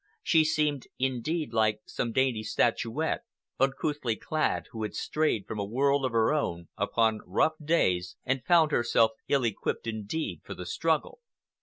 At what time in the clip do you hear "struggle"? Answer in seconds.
10.65-11.19